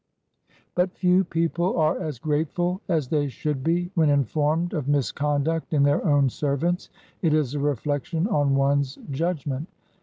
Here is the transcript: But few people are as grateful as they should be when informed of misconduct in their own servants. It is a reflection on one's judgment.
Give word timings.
But 0.73 0.95
few 0.97 1.23
people 1.23 1.77
are 1.77 2.01
as 2.01 2.17
grateful 2.17 2.81
as 2.89 3.09
they 3.09 3.27
should 3.27 3.63
be 3.63 3.91
when 3.93 4.09
informed 4.09 4.73
of 4.73 4.87
misconduct 4.87 5.75
in 5.75 5.83
their 5.83 6.03
own 6.03 6.27
servants. 6.27 6.89
It 7.21 7.35
is 7.35 7.53
a 7.53 7.59
reflection 7.59 8.25
on 8.27 8.55
one's 8.55 8.97
judgment. 9.11 9.69